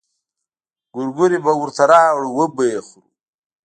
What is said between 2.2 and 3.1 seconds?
وبه يې خوري.